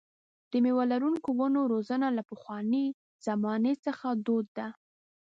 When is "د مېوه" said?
0.51-0.83